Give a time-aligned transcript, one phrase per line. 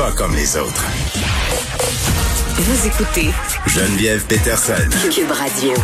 [0.00, 0.86] Pas comme les autres.
[2.56, 3.28] Vous écoutez
[3.66, 4.72] Geneviève Peterson.
[5.10, 5.74] Cube Radio.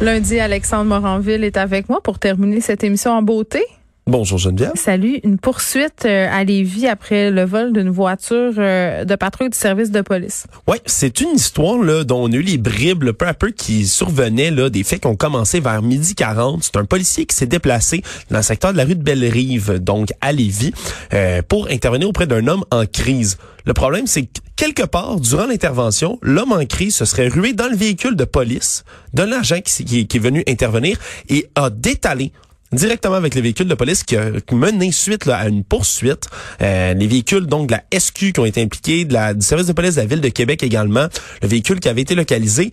[0.00, 3.64] Lundi, Alexandre Moranville est avec moi pour terminer cette émission en beauté.
[4.06, 4.72] Bonjour Geneviève.
[4.74, 5.18] Salut.
[5.24, 9.90] Une poursuite euh, à Lévis après le vol d'une voiture euh, de patrouille du service
[9.90, 10.46] de police.
[10.68, 13.86] Oui, c'est une histoire là, dont on a eu les bribes peu à peu qui
[13.86, 16.62] survenaient là, des faits qui ont commencé vers midi 40.
[16.64, 20.10] C'est un policier qui s'est déplacé dans le secteur de la rue de Belle-Rive, donc
[20.20, 20.74] à Lévis,
[21.14, 23.38] euh, pour intervenir auprès d'un homme en crise.
[23.64, 27.68] Le problème, c'est que quelque part, durant l'intervention, l'homme en crise se serait rué dans
[27.68, 28.84] le véhicule de police
[29.14, 30.98] d'un agent qui, qui, qui est venu intervenir
[31.30, 32.32] et a détalé
[32.74, 36.28] directement avec les véhicules de police qui a mené suite là, à une poursuite.
[36.60, 39.66] Euh, les véhicules donc de la SQ qui ont été impliqués, de la, du service
[39.66, 41.06] de police de la ville de Québec également.
[41.42, 42.72] Le véhicule qui avait été localisé,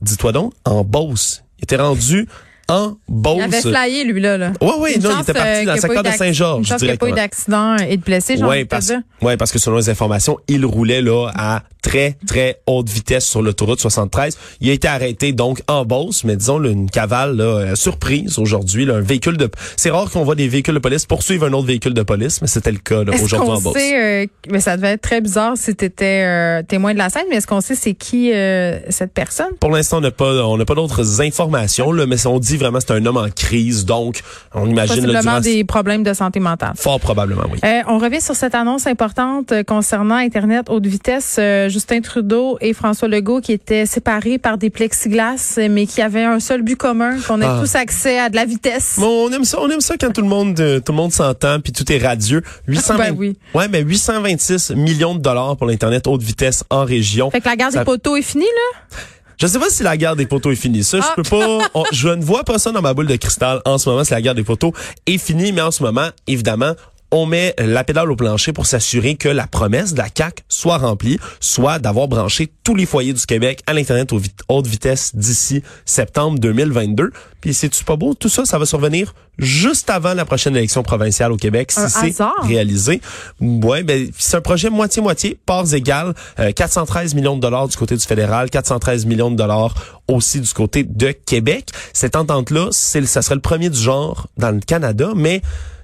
[0.00, 1.44] dis-toi donc, en Beauce.
[1.58, 2.26] Il était rendu
[2.68, 3.36] en Beauce.
[3.38, 4.38] Il avait flyé, lui, là.
[4.38, 4.52] là.
[4.60, 6.88] Oui, oui, non, il était parti euh, dans le secteur pas de Saint-Georges, chance qu'il
[6.88, 9.76] n'y a pas eu d'accident et de blessés, de te parce, ouais, parce que selon
[9.76, 14.36] les informations, il roulait là à très, très haute vitesse sur l'autoroute 73.
[14.60, 18.38] Il a été arrêté donc en Beauce, mais disons là, une cavale là, euh, surprise
[18.38, 18.84] aujourd'hui.
[18.84, 19.48] là, Un véhicule de...
[19.76, 22.48] C'est rare qu'on voit des véhicules de police poursuivre un autre véhicule de police, mais
[22.48, 23.74] c'était le cas aujourd'hui en qu'on Beauce.
[23.74, 27.24] sait, euh, mais ça devait être très bizarre si tu étais témoin de la scène,
[27.30, 29.52] mais est-ce qu'on sait c'est qui euh, cette personne?
[29.60, 32.78] Pour l'instant, on n'a pas, on n'a pas d'autres informations, là, mais on dit vraiment
[32.78, 34.20] que c'est un homme en crise, donc
[34.54, 35.40] on imagine Possiblement durant...
[35.40, 36.72] des problèmes de santé mentale.
[36.76, 37.58] Fort probablement, oui.
[37.64, 41.36] Euh, on revient sur cette annonce importante euh, concernant Internet haute vitesse.
[41.70, 46.40] Justin Trudeau et François Legault qui étaient séparés par des plexiglas, mais qui avaient un
[46.40, 47.58] seul but commun, qu'on ait Ah.
[47.60, 48.96] tous accès à de la vitesse.
[48.98, 51.12] Bon, on aime ça, on aime ça quand tout le monde, euh, tout le monde
[51.12, 52.42] s'entend puis tout est radieux.
[52.66, 53.36] 820, Ben oui.
[53.54, 57.30] Ouais, mais 826 millions de dollars pour l'internet haute vitesse en région.
[57.30, 58.96] Fait que la guerre Ça- des poteaux est finie, là?
[59.40, 60.84] Je sais pas si la guerre des poteaux est finie.
[60.84, 61.06] Ça, Ah.
[61.16, 61.58] je peux pas.
[61.72, 64.04] on- je ne vois pas ça dans ma boule de cristal en ce moment.
[64.04, 64.74] Si la guerre des poteaux
[65.06, 66.72] est finie, mais en ce moment, évidemment.
[67.12, 70.78] On met la pédale au plancher pour s'assurer que la promesse de la CAC soit
[70.78, 74.10] remplie, soit d'avoir branché tous les foyers du Québec à l'internet
[74.48, 77.10] haute vitesse d'ici septembre 2022.
[77.40, 78.14] Puis c'est-tu pas beau?
[78.14, 82.14] Tout ça, ça va survenir juste avant la prochaine élection provinciale au Québec, si c'est
[82.42, 83.00] réalisé.
[83.40, 87.96] Ouais, ben c'est un projet moitié-moitié, parts égales, euh, 413 millions de dollars du côté
[87.96, 89.74] du fédéral, 413 millions de dollars
[90.08, 91.70] aussi du côté de Québec.
[91.92, 95.40] Cette entente-là, c'est, ça serait le premier du genre dans le Canada, mais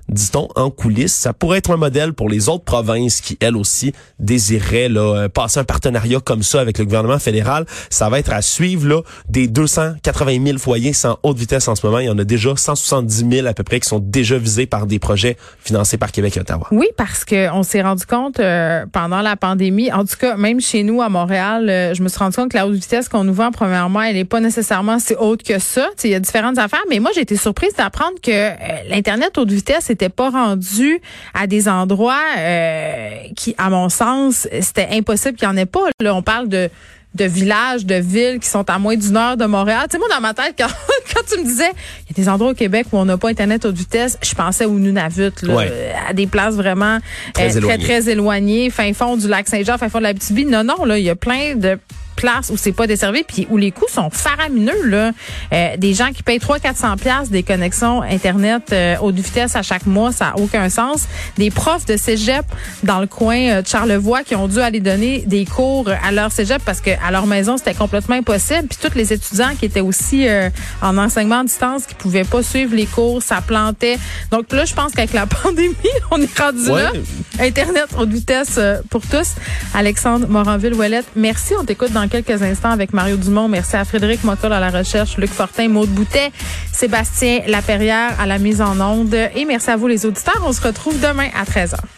[0.08, 3.92] dit-on en coulisses, ça pourrait être un modèle pour les autres provinces qui, elles aussi,
[4.18, 7.66] désireraient là, euh, passer un partenariat comme ça avec le gouvernement fédéral.
[7.90, 11.84] Ça va être à suivre là, des 280 000 foyers sans haute vitesse en ce
[11.84, 11.98] moment.
[11.98, 14.86] Il y en a déjà 170 000 à peu près qui sont déjà visés par
[14.86, 16.68] des projets financés par Québec et Ottawa.
[16.70, 20.60] Oui, parce que on s'est rendu compte euh, pendant la pandémie, en tout cas, même
[20.60, 23.24] chez nous à Montréal, euh, je me suis rendu compte que la haute vitesse qu'on
[23.24, 25.88] nous vend, premièrement, elle n'est pas nécessairement si haute que ça.
[26.04, 28.50] Il y a différentes affaires, mais moi, j'ai été surprise d'apprendre que
[28.88, 31.00] l'Internet haute vitesse n'était pas rendu
[31.34, 35.80] à des endroits euh, qui, à mon sens, c'était impossible qu'il n'y en ait pas.
[36.00, 36.70] Là, on parle de
[37.14, 39.86] de villages, de villes qui sont à moins d'une heure de Montréal.
[39.88, 40.66] Tu sais, moi, dans ma tête, quand,
[41.14, 41.70] quand tu me disais,
[42.10, 44.34] il y a des endroits au Québec où on n'a pas Internet haute vitesse, je
[44.34, 45.94] pensais au Nunavut, là, Ouais.
[46.06, 46.98] à des places vraiment
[47.32, 47.84] Très euh, très, éloignées.
[47.84, 50.44] très éloignées, fin fond du lac Saint-Jean, fin fond de la Abitibi.
[50.44, 51.78] Non, non, là, il y a plein de
[52.16, 55.12] places où c'est pas desservi puis où les coûts sont faramineux là
[55.52, 59.62] Euh, des gens qui payent 3 400 pièces des connexions internet euh, haute vitesse à
[59.62, 61.06] chaque mois ça a aucun sens
[61.36, 62.44] des profs de cégep
[62.82, 66.32] dans le coin euh, de Charlevoix qui ont dû aller donner des cours à leur
[66.32, 69.80] cégep parce que à leur maison c'était complètement impossible puis tous les étudiants qui étaient
[69.80, 70.48] aussi euh,
[70.82, 73.98] en enseignement à distance qui pouvaient pas suivre les cours ça plantait
[74.30, 75.74] donc là je pense qu'avec la pandémie
[76.10, 76.82] on est rendu Ouais.
[76.82, 76.92] là
[77.38, 79.34] Internet haute vitesse euh, pour tous.
[79.74, 81.52] Alexandre Moranville-Ouellette, merci.
[81.60, 83.48] On t'écoute quelques instants avec Mario Dumont.
[83.48, 86.30] Merci à Frédéric Mottol à la recherche, Luc Fortin, Maude Boutet,
[86.72, 89.14] Sébastien Laperrière à la mise en onde.
[89.14, 90.42] Et merci à vous les auditeurs.
[90.46, 91.95] On se retrouve demain à 13h.